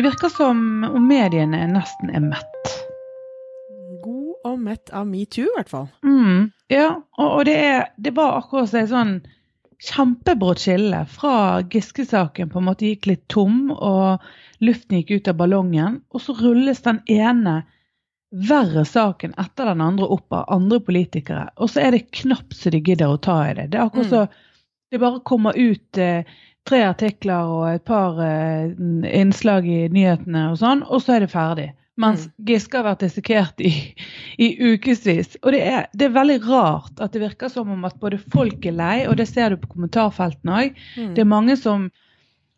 [0.00, 2.70] Det virker som om mediene nesten er mett.
[4.00, 5.90] God og mett av metoo, i hvert fall.
[6.08, 6.86] Mm, ja,
[7.18, 9.10] og, og det, er, det var akkurat et sånn
[9.90, 11.34] kjempebrått skille fra
[11.68, 14.24] Giske-saken på en måte gikk litt tom, og
[14.64, 17.58] luften gikk ut av ballongen, og så rulles den ene
[18.32, 22.72] verre saken etter den andre opp av andre politikere, og så er det knapt så
[22.72, 23.68] de gidder å ta i det.
[23.74, 24.16] Det er akkurat Mm.
[24.16, 24.26] så
[24.90, 26.24] det bare kommer ut eh,
[26.68, 28.70] tre artikler og et par eh,
[29.20, 31.68] innslag i nyhetene og sånn, og så er det ferdig.
[32.00, 32.32] Mens Mm.
[32.48, 33.70] Giske har vært dissekert i,
[34.40, 35.34] i ukevis.
[35.42, 38.64] Og det er, det er veldig rart at det virker som om at både folk
[38.64, 40.78] er lei, og det ser du på kommentarfeltene òg.
[40.96, 41.10] Mm.
[41.16, 41.90] Det er mange som,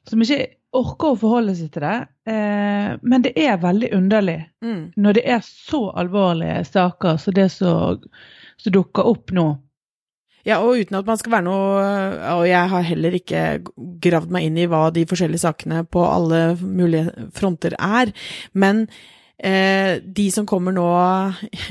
[0.06, 0.46] som ikke
[0.78, 1.96] orker å forholde seg til det.
[2.30, 4.92] Eh, men det er veldig underlig Mm.
[4.96, 7.98] når det er så alvorlige saker som det som
[8.70, 9.48] dukker opp nå.
[10.48, 11.82] Ja, og uten at man skal være noe
[12.34, 13.42] Og jeg har heller ikke
[14.02, 18.10] gravd meg inn i hva de forskjellige sakene på alle mulige fronter er,
[18.58, 18.86] men
[19.38, 20.88] eh, de som kommer nå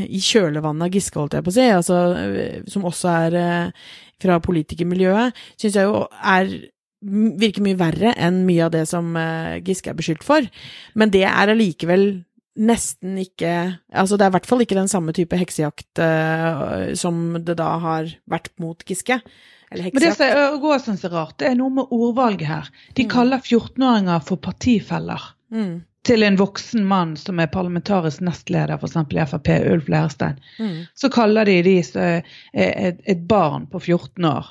[0.08, 3.90] i kjølvannet av Giske, holdt jeg på å si, altså, eh, som også er eh,
[4.22, 6.54] fra politikermiljøet, syns jeg jo er
[7.02, 10.46] virker mye verre enn mye av det som eh, Giske er beskyldt for.
[10.94, 12.06] Men det er allikevel
[12.60, 13.52] nesten ikke
[13.94, 17.70] Altså, det er i hvert fall ikke den samme type heksejakt uh, som det da
[17.80, 19.22] har vært mot Giske.
[19.72, 22.68] Eller Men det som jeg også er rart, det er noe med ordvalget her.
[22.98, 23.10] De Mm.
[23.10, 25.22] kaller 14-åringer for partifeller.
[25.52, 28.96] Mm, Til en voksen mann som er parlamentarisk nestleder f.eks.
[28.98, 30.40] i Frp, Ulf Leirstein.
[30.60, 31.76] mm, Så kaller de de
[32.54, 34.46] et, barn på 14 år,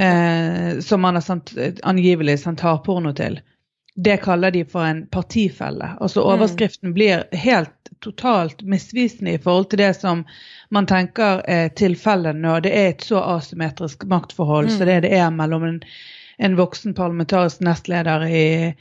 [0.00, 3.40] eh, som man har sendt, angivelig sendt hardporno til.
[4.04, 5.92] Det kaller de for en partifelle.
[6.00, 10.22] Altså Overskriften blir helt totalt misvisende i forhold til det som
[10.70, 14.76] man tenker er tilfellet når det er et så asymmetrisk maktforhold Mm.
[14.76, 15.82] som det det er mellom en,
[16.38, 18.72] en voksen parlamentarisk nestleder i,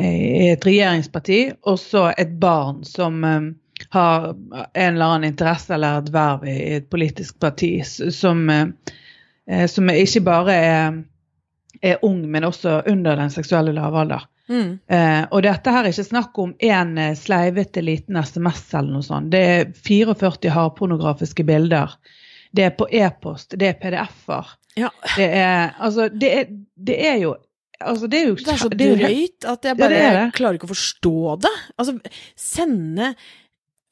[0.00, 3.54] i et regjeringsparti og så et barn som um,
[3.88, 4.34] har
[4.74, 10.20] en eller annen interesse eller et verv i et politisk parti som, eh, som ikke
[10.20, 10.98] bare er,
[11.82, 14.26] er ung, men også under den seksuelle lavalder.
[14.50, 18.92] Mm, Eh, og dette her er ikke snakk om en eh, sleivete liten SMS eller
[18.98, 19.30] noe sånt.
[19.32, 21.94] Det er 44 hardpornografiske bilder.
[22.52, 24.48] Det er på e-post, det er PDF-er.
[24.78, 24.88] Ja.
[25.16, 26.44] Det er Altså, det er,
[26.76, 27.36] det er jo
[27.80, 30.32] Altså, det er jo Det er så drøyt at jeg Ja, bare det det.
[30.36, 31.52] klarer ikke å forstå det.
[31.78, 31.94] Altså,
[32.36, 33.14] sende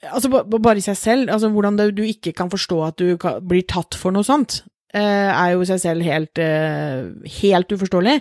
[0.05, 2.99] Altså, ba- ba- bare i seg selv, altså hvordan det, du ikke kan forstå at
[3.01, 3.17] du
[3.49, 4.61] blir tatt for noe sånt,
[4.97, 7.09] er jo i seg selv helt, eh,
[7.43, 8.15] helt uforståelig.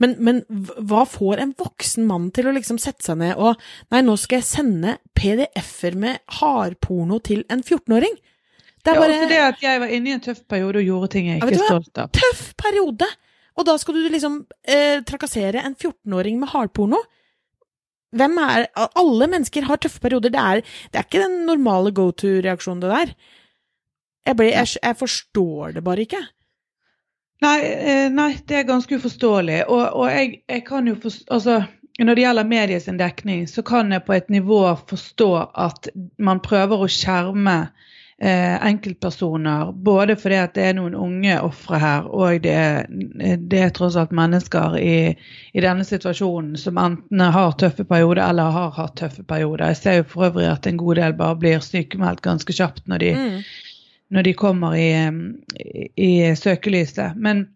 [0.00, 0.42] Men, men
[0.88, 3.60] hva får en voksen mann til å liksom sette seg ned og
[3.92, 8.16] Nei, nå skal jeg sende PDF-er med hardporno til en 14-åring.
[8.84, 11.10] Det er bare ja, det at jeg var inne i en tøff periode og gjorde
[11.14, 12.10] ting jeg ikke er stolt av.
[12.16, 13.08] tøff periode!
[13.54, 16.98] Og da skal du liksom eh, trakassere en 14-åring med hardporno?
[18.14, 20.32] Hvem er Alle mennesker har tøffe perioder.
[20.34, 20.60] Det er,
[20.92, 23.14] det er ikke den normale go to-reaksjonen, det der.
[24.26, 26.22] Jeg, ble, jeg, jeg forstår det bare ikke.
[27.44, 29.62] Nei, eh, nei, det er ganske uforståelig.
[29.68, 31.58] Og, og jeg, jeg kan jo forstå Altså,
[32.00, 35.28] når det gjelder medies dekning, så kan jeg på et nivå forstå
[35.66, 37.56] at man prøver å skjerme
[38.18, 39.70] eh, enkeltpersoner.
[39.86, 43.98] Både fordi at det er noen unge ofre her, og det, er- det er tross
[44.00, 44.96] alt mennesker i,
[45.54, 49.68] i denne situasjonen som enten har tøffe perioder eller har hatt tøffe perioder.
[49.74, 53.04] Jeg ser jo for øvrig at en god del bare blir sykemeldt ganske kjapt når
[53.04, 53.38] de Mm.
[54.14, 54.88] Når de kommer i,
[55.96, 57.16] i, søkelyset.
[57.16, 57.46] Men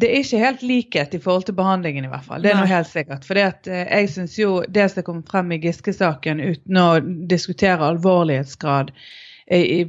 [0.00, 2.42] det er ikke helt likhet i forhold til behandlingen, i hvert fall.
[2.42, 3.26] Det er noe helt sikkert.
[3.26, 6.88] For jeg syns jo det som kom frem i Giske-saken, uten å
[7.30, 9.10] diskutere alvorlighetsgrad eh,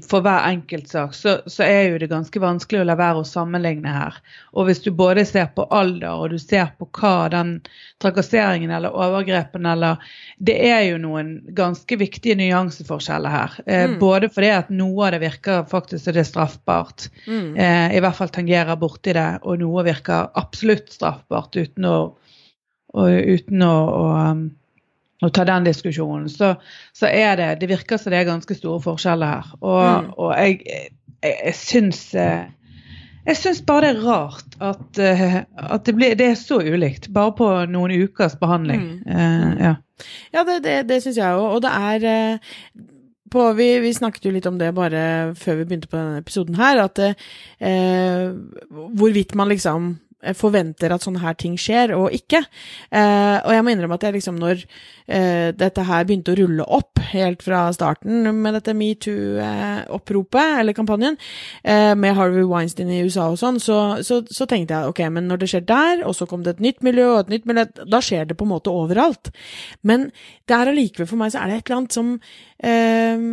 [0.10, 3.92] for hver enkeltsak, så, så er jo det ganske vanskelig å la være å sammenligne
[3.94, 4.16] her.
[4.58, 7.52] Og hvis du både ser på alder, og du ser på hva den
[8.02, 10.02] trakasseringen eller overgrepen eller
[10.42, 13.60] Det er jo noen ganske viktige nyanseforskjeller her.
[13.68, 14.00] Eh, Mm.
[14.00, 17.54] Både fordi at noe av det virker faktisk som det er straffbart, Mm.
[17.58, 22.16] eh, i hvert fall tangerer borti det, og noe virker absolutt straffbart uten å,
[22.96, 24.52] uten å, å,
[25.22, 26.30] å ta den diskusjonen.
[26.30, 26.56] Så,
[26.98, 29.52] så er det Det virker som det er ganske store forskjeller her.
[29.62, 30.10] Og, Mm.
[30.18, 32.48] og jeg, jeg, jeg syns eh,
[33.26, 37.12] jeg syns bare det er rart at, eh, at det, blir, det er så ulikt,
[37.14, 38.82] bare på noen ukers behandling.
[39.06, 39.12] Mm.
[39.14, 39.76] Uh, ja.
[40.34, 41.52] Ja, det, det, det syns jeg òg.
[41.54, 42.40] Og det er
[43.32, 45.04] på, vi, vi snakket jo litt om det bare
[45.40, 48.34] før vi begynte på denne episoden her, at eh,
[48.98, 49.94] hvorvidt man liksom
[50.38, 52.44] forventer at sånne her ting skjer, og ikke.
[52.94, 56.68] Eh, og jeg må innrømme at jeg liksom, når eh, dette her begynte å rulle
[56.78, 61.18] opp helt fra starten med dette metoo-oppropet, eller kampanjen,
[61.64, 65.30] eh, med Harvey Weinstein i USA og sånn, så, så, så, tenkte jeg ok, men
[65.32, 67.68] når det skjer der, og så kom det et nytt miljø og et nytt miljø,
[67.82, 69.34] da skjer det på en måte overalt.
[69.88, 70.10] Men
[70.50, 72.16] det er allikevel for meg så er det et eller annet som
[72.64, 73.28] eh,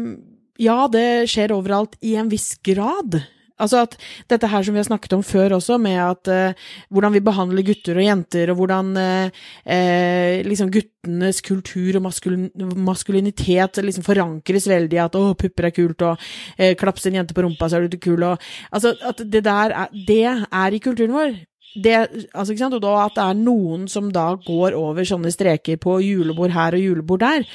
[0.58, 3.20] Ja, det skjer overalt i en viss grad.
[3.58, 3.96] Altså at
[4.30, 7.66] dette her som vi har snakket om før også, med at eh, hvordan vi behandler
[7.66, 12.48] gutter og jenter, og hvordan eh, eh, liksom guttenes kultur og maskulin
[12.88, 16.16] maskulinitet liksom forankres veldig i at 'å, pupper er kult', og
[16.58, 18.38] eh, 'klaps en jente på rumpa, så er du kul', og
[18.72, 21.38] Altså at det der er, det er i kulturen vår
[21.84, 21.96] det,
[22.32, 22.76] altså, ikke sant?
[22.78, 26.76] Og da at det er noen som da går over sånne streker på julebord her
[26.76, 27.46] og julebord der.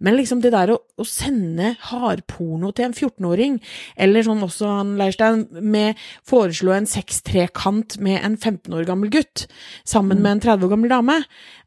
[0.00, 3.58] Men liksom det der å, å sende hardporno til en 14-åring,
[4.00, 9.44] eller sånn også han Leirstein, med foreslå en sextrekant med en 15 år gammel gutt
[9.84, 10.22] sammen mm.
[10.24, 11.18] med en 30 år gammel dame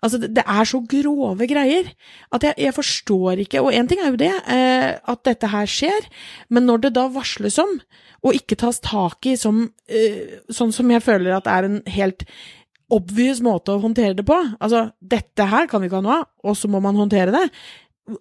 [0.03, 1.91] Altså, det, det er så grove greier
[2.35, 5.69] at jeg, jeg forstår ikke Og én ting er jo det, eh, at dette her
[5.69, 6.09] skjer,
[6.51, 7.77] men når det da varsles om,
[8.23, 11.79] og ikke tas tak i som uh, Sånn som jeg føler at det er en
[11.95, 12.27] helt
[12.93, 14.35] obvious måte å håndtere det på.
[14.61, 17.47] Altså, dette her kan vi ikke ha noe av, og så må man håndtere det.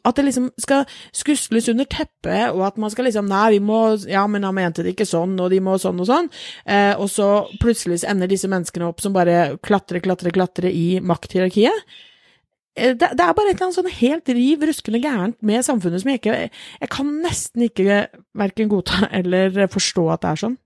[0.06, 3.80] At det liksom skal skusles under teppet, og at man skal liksom Nei, vi må
[4.06, 6.30] Ja, men han mente det ikke sånn, og de må sånn og sånn.
[6.64, 7.28] Eh, og så
[7.60, 11.84] plutselig ender disse menneskene opp som bare klatrer, klatrer, klatrer i makthierarkiet.
[12.74, 16.02] Eh, det, det, er bare et eller annet sånn helt riv ruskende gærent med samfunnet
[16.02, 17.98] som jeg ikke Jeg kan nesten ikke
[18.38, 20.56] verken godta eller forstå at det er sånn.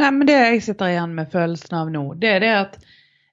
[0.00, 2.80] Nei, men det jeg sitter igjen med følelsen av nå, det er det at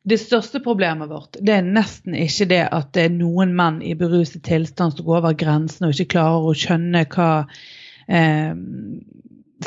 [0.08, 3.96] det største problemet vårt det er nesten ikke det at det er noen menn i
[3.98, 7.32] beruset tilstand som går over grensen og ikke klarer å skjønne hva
[8.08, 8.54] eh,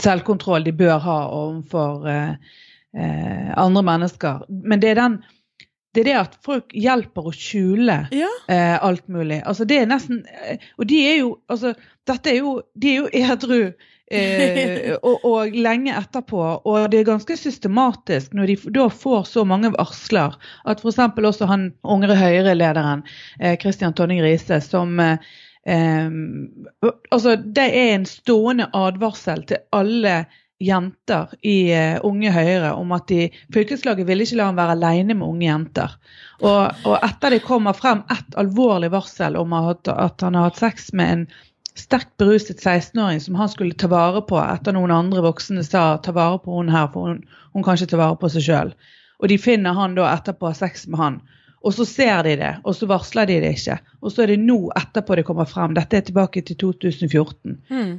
[0.01, 2.57] selvkontroll de bør ha overfor eh,
[2.95, 4.47] eh, andre mennesker.
[4.49, 5.19] Men det er den
[5.95, 8.31] det er det at folk hjelper å skjule ja.
[8.53, 9.41] eh, alt mulig.
[9.43, 11.75] Altså det er nesten eh, Og de er jo altså
[12.07, 16.43] Dette er jo De er jo edru eh, og, og, lenge etterpå.
[16.63, 20.39] Og det er ganske systematisk når de da får så mange varsler
[20.71, 21.01] at f.eks.
[21.33, 23.03] også han unge Høyre-lederen
[23.41, 25.19] eh, Christian Tonning Riise som eh,
[27.11, 30.23] altså Det er en stående advarsel til alle
[30.61, 35.17] jenter i uh, Unge Høyre om at de, fylkeslaget ville ikke la ham være alene
[35.17, 35.95] med unge jenter.
[36.41, 40.61] Og, og etter det kommer frem ett alvorlig varsel om at, at, han har hatt
[40.61, 41.27] sex med en
[41.79, 46.13] sterkt beruset 16-åring som han skulle ta vare på etter noen andre voksne sa ta
[46.17, 47.23] vare på hun her, for hun,
[47.55, 48.73] hun kan ikke ta vare på seg sjøl.
[49.21, 51.21] Og de finner han da etterpå har sex med han.
[51.61, 53.77] Og så ser de det, og så varsler de det ikke.
[54.01, 55.75] Og så er det nå etterpå det kommer frem.
[55.77, 57.59] Dette er tilbake til 2014.
[57.69, 57.99] Mm.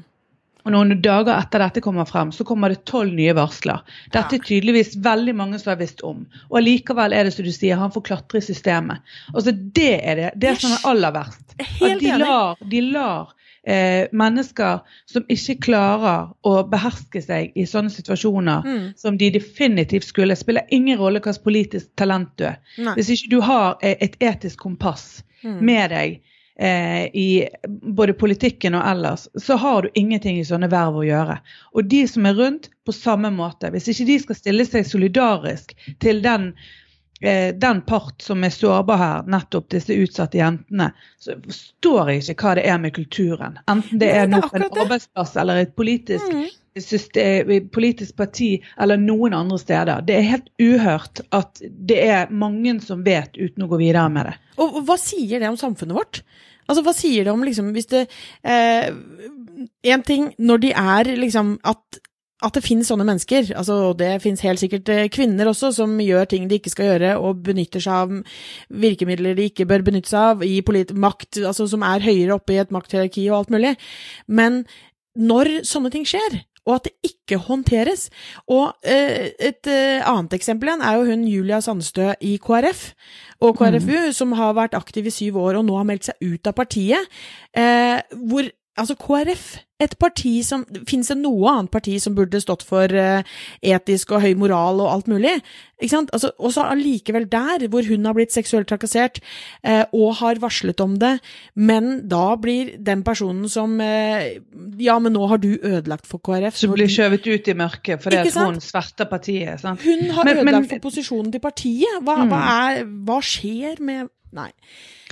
[0.66, 3.82] Og noen dager etter dette kommer frem, så kommer det tolv nye varsler.
[4.14, 6.24] Dette er tydeligvis veldig mange som har visst om.
[6.52, 9.14] Og allikevel er det som du sier, han får klatre i systemet.
[9.34, 11.56] Altså Det er det, det som er aller verst.
[11.62, 13.34] At de lar, de lar
[13.68, 18.88] eh, mennesker som ikke klarer å beherske seg i sånne situasjoner mm.
[19.02, 20.38] som de definitivt skulle.
[20.38, 22.60] Spiller ingen rolle hvilket politisk talent du er.
[22.98, 25.58] Hvis ikke du har eh, et etisk kompass mm.
[25.62, 26.20] med deg
[26.62, 27.48] eh, i
[27.82, 31.40] både politikken og ellers, så har du ingenting i sånne verv å gjøre.
[31.74, 33.70] Og de som er rundt, på samme måte.
[33.74, 36.52] Hvis ikke de skal stille seg solidarisk til den,
[37.22, 40.92] eh, den part som er sårbar her, nettopp disse utsatte jentene,
[41.22, 43.60] så forstår jeg ikke hva det er med kulturen.
[43.70, 46.50] Enten det er noe på en arbeidsplass eller et politisk mm
[47.72, 50.02] politisk parti eller noen andre steder.
[50.08, 54.30] Det er helt uhørt at det er mange som vet uten å gå videre med
[54.30, 54.36] det.
[54.62, 56.22] Og hva sier det om samfunnet vårt?
[56.72, 58.06] Altså, hva sier det om liksom hvis det
[58.48, 58.88] eh,
[59.92, 62.02] En ting når de er liksom at
[62.42, 65.94] at det finnes sånne mennesker, altså, og det finnes helt sikkert eh, kvinner også, som
[66.02, 68.16] gjør ting de ikke skal gjøre, og benytter seg av
[68.82, 70.58] virkemidler de ikke bør benytte seg av, i
[71.06, 73.76] makt, altså som er høyere oppe i et makthierarki og alt mulig.
[74.26, 74.64] Men
[75.14, 78.10] når sånne ting skjer, og at det ikke håndteres.
[78.52, 82.92] Og eh, et eh, annet eksempel igjen er jo hun Julia Sandstø i KrF
[83.42, 84.16] og KrFU, mm.
[84.18, 87.22] som har vært aktiv i syv år og nå har meldt seg ut av partiet.
[87.58, 87.98] Eh,
[88.30, 89.48] hvor altså KrF
[89.82, 93.26] et parti som Fins det noe annet parti som burde stått for uh,
[93.62, 95.40] etisk og høy moral og alt mulig?
[95.82, 96.12] Ikke sant?
[96.14, 99.18] Altså, og så allikevel der, hvor hun har blitt seksuelt trakassert
[99.66, 101.16] eh, og har varslet om det,
[101.58, 104.38] men da blir den personen som eh,
[104.82, 106.60] Ja, men nå har du ødelagt for KrF.
[106.60, 109.62] Som blir skjøvet ut i mørket fordi at hun sverter partiet.
[109.64, 109.82] Sant?
[109.82, 111.98] Hun har men, ødelagt men, for posisjonen til partiet.
[112.06, 112.32] Hva, mm.
[112.32, 114.50] hva, er, hva skjer med Nei.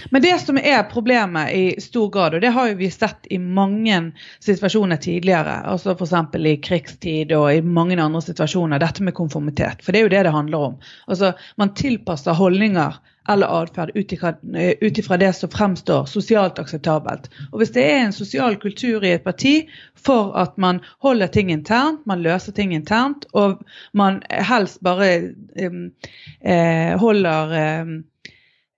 [0.09, 3.39] Men det som er problemet i stor grad, og det har jo vi sett i
[3.39, 3.97] mange
[4.39, 6.13] situasjoner tidligere, altså f.eks.
[6.39, 9.83] i krigstid og i mange andre situasjoner, dette med konformitet.
[9.83, 10.77] For det er jo det det handler om.
[11.07, 12.99] Altså, Man tilpasser holdninger
[13.29, 17.27] eller atferd ut ifra det som fremstår sosialt akseptabelt.
[17.51, 21.51] Og Hvis det er en sosial kultur i et parti for at man holder ting
[21.51, 23.61] internt, man løser ting internt, og
[23.93, 25.91] man helst bare um,
[26.41, 27.99] eh, holder um,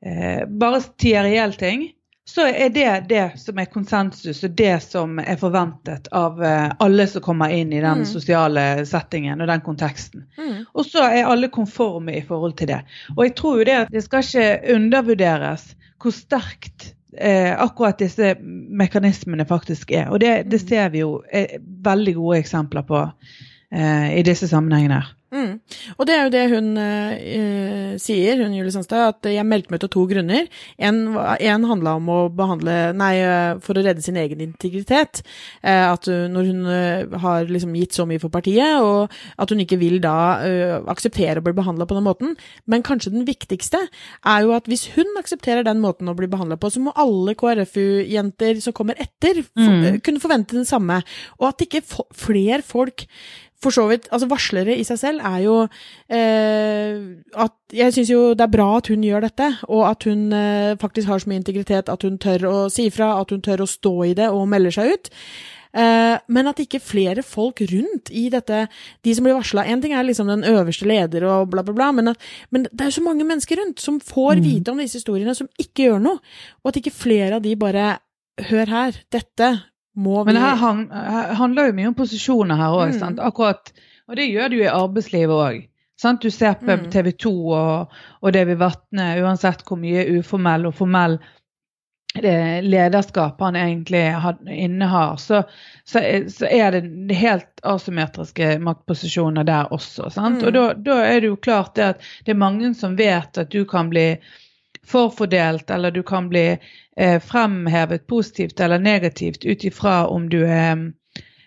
[0.06, 1.90] eh, bare sier reelle ting,
[2.32, 7.08] så er det det som er konsensus og det som er forventet av eh, alle
[7.10, 8.08] som kommer inn i den mm.
[8.08, 10.28] sosiale settingen og den konteksten.
[10.38, 10.64] Mm.
[10.72, 12.82] Og så er alle konforme i forhold til det.
[13.18, 18.36] Og jeg tror jo det at det skal ikke undervurderes hvor sterkt eh, akkurat disse
[18.42, 20.08] mekanismene faktisk er.
[20.10, 20.68] Og det, det mm.
[20.68, 23.02] ser vi jo eh, veldig gode eksempler på
[23.74, 25.02] eh, i disse sammenhengene.
[25.02, 25.16] her.
[25.32, 25.62] Mm.
[25.96, 29.80] Og det er jo det hun uh, sier, hun Julie Sandstad, at jeg meldte meg
[29.80, 30.48] ut av to grunner.
[30.76, 35.22] En, en handla om å behandle Nei, uh, for å redde sin egen integritet.
[35.64, 36.68] Uh, at når hun
[37.24, 39.12] har liksom gitt så mye for partiet, og
[39.42, 40.16] at hun ikke vil da
[40.92, 42.34] akseptere å bli behandla på den måten.
[42.70, 46.60] Men kanskje den viktigste er jo at hvis hun aksepterer den måten å bli behandla
[46.60, 50.02] på, så må alle KrFU-jenter som kommer etter, mm.
[50.06, 51.02] kunne forvente det samme.
[51.40, 53.08] Og at ikke flere folk
[53.62, 55.56] for så vidt Altså, varslere i seg selv er jo
[56.10, 56.98] eh,
[57.46, 60.76] at Jeg syns jo det er bra at hun gjør dette, og at hun eh,
[60.82, 63.70] faktisk har så mye integritet at hun tør å si ifra, at hun tør å
[63.70, 65.12] stå i det og melder seg ut.
[65.72, 68.66] Eh, men at ikke flere folk rundt i dette,
[69.06, 71.92] de som blir varsla Én ting er liksom den øverste leder og bla, bla, bla,
[71.96, 74.46] men, at, men det er jo så mange mennesker rundt som får mm.
[74.50, 76.20] vite om disse historiene, som ikke gjør noe.
[76.62, 77.98] Og at ikke flere av de bare
[78.42, 79.48] Hør her, dette
[79.96, 80.86] må vi Men her, hang,
[81.36, 83.20] handler jo mye om posisjoner her òg, mm.
[83.20, 83.74] akkurat.
[84.08, 85.68] Og det gjør det jo i arbeidslivet òg.
[86.22, 86.88] Du ser på mm.
[86.92, 91.20] TV 2 og, og Davy Vatne, uansett hvor mye uformell og formell
[92.14, 94.16] lederskap han egentlig
[94.50, 95.44] innehar, så,
[95.84, 100.10] så, så, er det helt asymmetriske maktposisjoner der også.
[100.18, 100.42] Mm.
[100.44, 103.52] Og da, da, er det jo klart det at det er mange som vet at
[103.52, 104.18] du kan bli
[104.88, 106.58] forfordelt, eller du kan bli
[106.98, 110.92] eh, fremhevet positivt eller negativt ut ifra om du er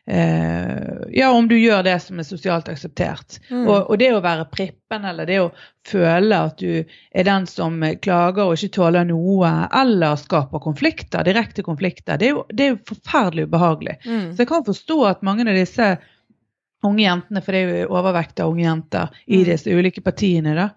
[0.06, 3.38] eh, ja, om du gjør det som er sosialt akseptert.
[3.50, 3.66] Mm.
[3.66, 5.50] Og, og, det å være prippen, eller det å
[5.88, 11.64] føle at du er den som klager og ikke tåler noe, eller skaper konflikter, direkte
[11.66, 14.00] konflikter, det er jo, det er jo forferdelig ubehagelig.
[14.04, 14.26] Mm.
[14.34, 15.94] Så jeg kan forstå at mange av disse
[16.84, 19.46] unge jentene, for det er jo overvekt av unge jenter i mm.
[19.48, 20.68] disse ulike partiene, da,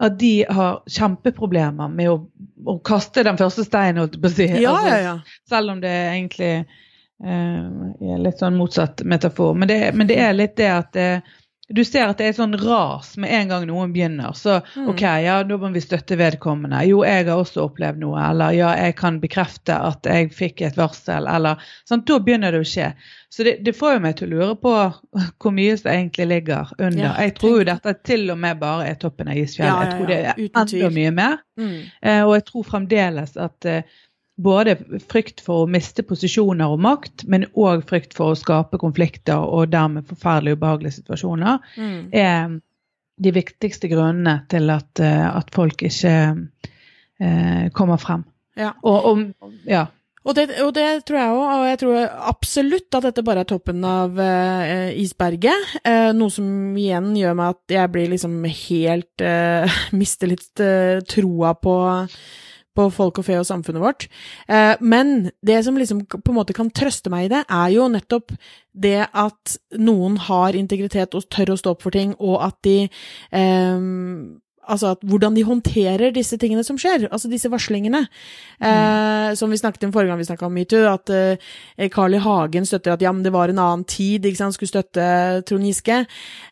[0.00, 2.16] at de har kjempeproblemer med å,
[2.64, 4.46] å kaste den første steinen, si.
[4.48, 5.40] ja, altså, ja, ja.
[5.48, 7.66] Selv om det egentlig eh,
[8.14, 9.52] er litt sånn motsatt metafor.
[9.60, 11.36] Men det, men det er litt det at det, eh,
[11.70, 14.34] du ser at det er sånn ras med en gang noen begynner.
[14.34, 14.88] Så mm.
[14.90, 16.80] OK, ja, da må vi støtte vedkommende.
[16.88, 18.18] Jo, jeg har også opplevd noe.
[18.26, 21.28] Eller ja, jeg kan bekrefte at jeg fikk et varsel.
[21.30, 22.90] Eller sånn, Da begynner det å skje.
[23.30, 24.74] Så det, det får jo meg til å lure på
[25.40, 27.04] hvor mye som egentlig ligger under.
[27.04, 29.70] Ja, jeg tror jo dette til og med bare er toppen av isfjellet.
[29.70, 31.42] Ja, ja, jeg tror det er enda mye mer.
[31.60, 31.76] Mm.
[32.02, 34.00] Eh, og jeg tror fremdeles at eh,
[34.42, 34.76] både
[35.10, 39.70] frykt for å miste posisjoner og makt, men òg frykt for å skape konflikter og
[39.74, 42.02] dermed forferdelig ubehagelige situasjoner, mm.
[42.16, 42.58] er
[43.20, 46.12] de viktigste grunnene til at, eh, at folk ikke
[47.20, 48.24] eh, kommer frem.
[48.58, 48.74] Ja.
[48.82, 49.86] Og, og, ja.
[50.20, 53.48] Og det, og det, tror jeg òg, og jeg tror absolutt at dette bare er
[53.48, 55.78] toppen av eh, isberget.
[55.80, 60.64] Eh, noe som igjen gjør meg at jeg blir liksom helt uh, Mister litt
[61.08, 61.76] troa på
[62.80, 64.08] på folk og fe og samfunnet vårt.
[64.48, 67.88] Eh, men det som liksom på en måte kan trøste meg i det, er jo
[67.92, 68.34] nettopp
[68.72, 72.78] det at noen har integritet og tør å stå opp for ting, og at de
[72.86, 73.88] eh,
[74.70, 78.04] altså at, hvordan de håndterer disse tingene som skjer, altså disse varslingene.
[78.60, 78.66] Mm.
[78.68, 82.20] Eh, som vi snakket om forrige gang vi snakka om metoo, at eh, Carl I.
[82.20, 85.06] Hagen støtter at ja, men det var en annen tid, ikke sant, skulle støtte
[85.48, 86.02] Trond Giske.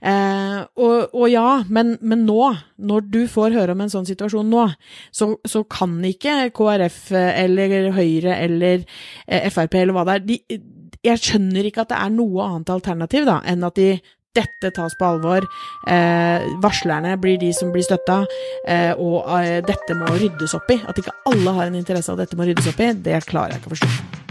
[0.00, 4.48] Eh, og, og, ja, men, men, nå, når du får høre om en sånn situasjon
[4.48, 4.66] nå,
[5.14, 8.82] så, så kan ikke KrF eller Høyre eller
[9.26, 10.60] eh, Frp eller hva det er de,
[11.04, 13.90] jeg skjønner ikke at det er noe annet alternativ da, enn at de
[14.38, 15.46] dette tas på alvor.
[15.86, 18.22] Eh, varslerne blir de som blir støtta,
[18.66, 20.80] eh, og eh, dette må ryddes opp i.
[20.88, 23.56] At ikke alle har en interesse av at dette må ryddes opp i, det klarer
[23.56, 24.27] jeg ikke å forstå.